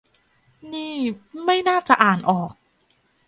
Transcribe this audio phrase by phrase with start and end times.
[0.73, 0.95] นี่
[1.45, 2.51] ไม่น่าจะอ่านออก